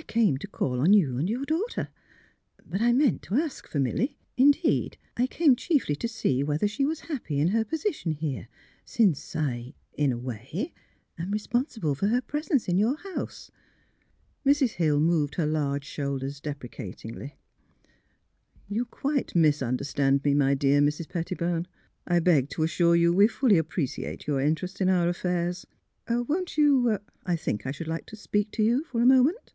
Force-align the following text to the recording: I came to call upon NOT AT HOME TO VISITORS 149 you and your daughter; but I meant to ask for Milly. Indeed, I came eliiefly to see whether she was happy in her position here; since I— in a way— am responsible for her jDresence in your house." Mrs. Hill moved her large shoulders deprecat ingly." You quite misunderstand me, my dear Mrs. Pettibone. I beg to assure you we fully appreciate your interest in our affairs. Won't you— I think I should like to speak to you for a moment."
I 0.00 0.12
came 0.12 0.38
to 0.38 0.46
call 0.46 0.80
upon 0.80 0.92
NOT 0.92 0.96
AT 0.98 1.04
HOME 1.04 1.26
TO 1.26 1.38
VISITORS 1.38 1.76
149 1.76 1.84
you 1.84 1.84
and 1.84 1.84
your 1.84 1.84
daughter; 1.84 1.88
but 2.78 2.80
I 2.80 2.92
meant 2.92 3.22
to 3.22 3.34
ask 3.34 3.68
for 3.68 3.78
Milly. 3.78 4.16
Indeed, 4.38 4.96
I 5.16 5.26
came 5.26 5.54
eliiefly 5.54 5.98
to 5.98 6.08
see 6.08 6.42
whether 6.42 6.66
she 6.66 6.84
was 6.86 7.00
happy 7.00 7.38
in 7.38 7.48
her 7.48 7.64
position 7.66 8.12
here; 8.12 8.48
since 8.84 9.36
I— 9.36 9.74
in 9.92 10.10
a 10.10 10.16
way— 10.18 10.72
am 11.18 11.30
responsible 11.32 11.94
for 11.94 12.06
her 12.08 12.22
jDresence 12.22 12.66
in 12.66 12.78
your 12.78 12.96
house." 12.96 13.50
Mrs. 14.44 14.70
Hill 14.72 15.00
moved 15.00 15.34
her 15.34 15.46
large 15.46 15.84
shoulders 15.84 16.40
deprecat 16.40 17.04
ingly." 17.10 17.32
You 18.70 18.86
quite 18.86 19.36
misunderstand 19.36 20.24
me, 20.24 20.34
my 20.34 20.54
dear 20.54 20.80
Mrs. 20.80 21.08
Pettibone. 21.10 21.68
I 22.06 22.20
beg 22.20 22.48
to 22.50 22.62
assure 22.62 22.96
you 22.96 23.12
we 23.12 23.28
fully 23.28 23.58
appreciate 23.58 24.26
your 24.26 24.40
interest 24.40 24.80
in 24.80 24.88
our 24.88 25.08
affairs. 25.08 25.66
Won't 26.08 26.56
you— 26.56 26.98
I 27.26 27.36
think 27.36 27.66
I 27.66 27.70
should 27.70 27.88
like 27.88 28.06
to 28.06 28.16
speak 28.16 28.50
to 28.52 28.62
you 28.62 28.82
for 28.84 29.02
a 29.02 29.06
moment." 29.06 29.52